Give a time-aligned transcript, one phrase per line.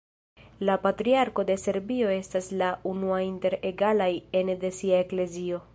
[0.69, 5.67] La Patriarko de Serbio estas la unua inter egalaj ene de sia eklezio.